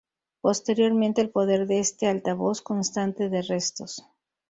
Posteriormente 0.41 1.21
el 1.21 1.29
poder 1.29 1.67
de 1.67 1.77
este 1.77 2.07
altavoz 2.07 2.63
constante 2.63 3.29
de 3.29 3.43
restos. 3.43 4.03